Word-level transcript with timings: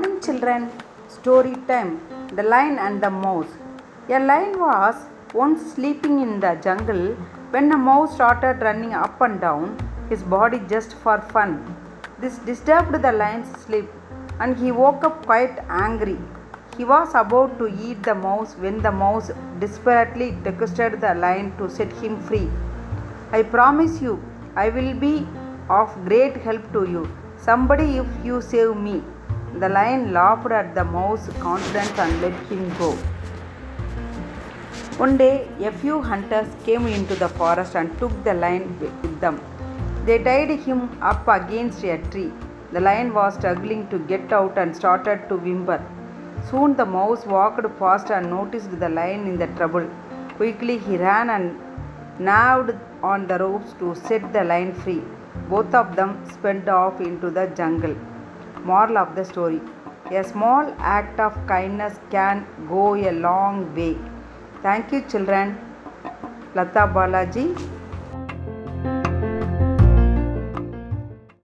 morning, 0.00 0.20
children. 0.26 0.62
Story 1.14 1.54
time 1.68 1.90
The 2.36 2.42
Lion 2.42 2.78
and 2.78 3.02
the 3.02 3.10
Mouse. 3.10 3.50
A 4.08 4.18
lion 4.18 4.58
was 4.58 4.94
once 5.34 5.60
sleeping 5.74 6.20
in 6.24 6.40
the 6.44 6.52
jungle 6.66 7.02
when 7.54 7.70
a 7.72 7.76
mouse 7.76 8.14
started 8.14 8.62
running 8.62 8.94
up 8.94 9.20
and 9.20 9.40
down 9.40 9.66
his 10.08 10.22
body 10.22 10.60
just 10.70 10.94
for 11.02 11.20
fun. 11.34 11.52
This 12.18 12.38
disturbed 12.38 13.02
the 13.02 13.12
lion's 13.12 13.50
sleep 13.64 13.90
and 14.40 14.56
he 14.56 14.72
woke 14.72 15.04
up 15.04 15.26
quite 15.26 15.58
angry. 15.68 16.18
He 16.78 16.84
was 16.84 17.10
about 17.14 17.58
to 17.58 17.68
eat 17.86 18.02
the 18.02 18.14
mouse 18.14 18.54
when 18.54 18.80
the 18.80 18.92
mouse 19.04 19.30
desperately 19.58 20.32
requested 20.48 21.00
the 21.00 21.14
lion 21.14 21.54
to 21.58 21.68
set 21.68 21.92
him 22.04 22.20
free. 22.22 22.48
I 23.32 23.42
promise 23.42 24.00
you, 24.00 24.18
I 24.56 24.68
will 24.70 24.94
be 24.94 25.26
of 25.68 25.94
great 26.06 26.36
help 26.48 26.72
to 26.72 26.84
you. 26.90 27.08
Somebody, 27.36 27.96
if 27.98 28.06
you 28.24 28.40
save 28.40 28.76
me. 28.76 29.02
The 29.58 29.68
lion 29.68 30.12
laughed 30.12 30.52
at 30.52 30.74
the 30.74 30.84
mouse's 30.84 31.34
confidence 31.42 31.98
and 31.98 32.22
let 32.22 32.32
him 32.50 32.72
go. 32.78 32.92
One 34.96 35.16
day, 35.16 35.48
a 35.60 35.72
few 35.72 36.00
hunters 36.02 36.46
came 36.64 36.86
into 36.86 37.14
the 37.14 37.28
forest 37.28 37.74
and 37.74 37.98
took 37.98 38.12
the 38.22 38.34
lion 38.34 38.78
with 38.78 39.20
them. 39.20 39.40
They 40.04 40.22
tied 40.22 40.50
him 40.50 40.98
up 41.02 41.26
against 41.26 41.82
a 41.84 41.98
tree. 42.10 42.32
The 42.72 42.80
lion 42.80 43.12
was 43.12 43.34
struggling 43.34 43.88
to 43.88 43.98
get 43.98 44.32
out 44.32 44.56
and 44.56 44.74
started 44.74 45.28
to 45.28 45.36
whimper. 45.36 45.84
Soon 46.50 46.76
the 46.76 46.86
mouse 46.86 47.26
walked 47.26 47.66
past 47.78 48.10
and 48.10 48.30
noticed 48.30 48.78
the 48.78 48.88
lion 48.88 49.26
in 49.26 49.36
the 49.36 49.48
trouble. 49.48 49.88
Quickly 50.36 50.78
he 50.78 50.96
ran 50.96 51.28
and 51.28 51.58
gnawed 52.18 52.78
on 53.02 53.26
the 53.26 53.38
ropes 53.38 53.72
to 53.80 53.94
set 53.94 54.32
the 54.32 54.44
lion 54.44 54.72
free. 54.74 55.02
Both 55.48 55.74
of 55.74 55.96
them 55.96 56.24
sped 56.30 56.68
off 56.68 57.00
into 57.00 57.30
the 57.30 57.46
jungle. 57.48 57.96
Moral 58.64 58.98
of 58.98 59.14
the 59.14 59.24
story 59.24 59.60
A 60.10 60.24
small 60.24 60.74
act 60.78 61.20
of 61.20 61.34
kindness 61.46 61.98
can 62.10 62.44
go 62.68 62.94
a 62.96 63.12
long 63.12 63.74
way. 63.74 63.96
Thank 64.62 64.92
you, 64.92 65.02
children. 65.02 65.56
Latha 66.54 66.92
Balaji. 66.92 67.79